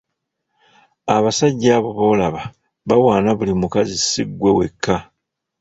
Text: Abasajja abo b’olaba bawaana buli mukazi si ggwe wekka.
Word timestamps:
Abasajja 1.15 1.69
abo 1.77 1.89
b’olaba 1.97 2.41
bawaana 2.87 3.29
buli 3.37 3.53
mukazi 3.61 3.95
si 4.09 4.23
ggwe 4.29 4.49
wekka. 4.57 4.95